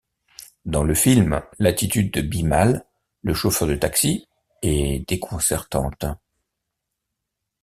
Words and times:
Dans 0.65 0.81
le 0.81 0.95
film, 0.95 1.43
l'attitude 1.59 2.11
de 2.11 2.21
Bimal, 2.21 2.85
le 3.21 3.35
chauffeur 3.35 3.67
de 3.67 3.75
taxi, 3.75 4.27
est 4.63 5.07
déconcertante. 5.07 6.05